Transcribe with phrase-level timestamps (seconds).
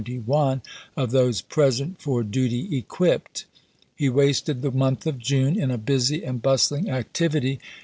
[0.25, 0.59] y
[0.97, 3.45] of those" present for duty equipped,"—
[3.95, 4.71] he wasted p 238.
[4.71, 7.79] the month of June in a busy and bustling activity 1862.